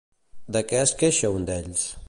[0.57, 1.89] De què es queixa un d'ells?